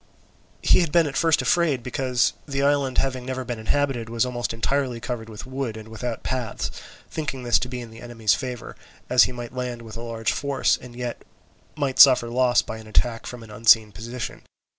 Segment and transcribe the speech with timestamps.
[0.63, 4.51] He had been at first afraid, because the island having never been inhabited was almost
[4.51, 6.71] entirely covered with wood and without paths,
[7.11, 8.75] thinking this to be in the enemy's favour,
[9.11, 11.23] as he might land with a large force, and yet
[11.75, 14.41] might suffer loss by an attack from an unseen position.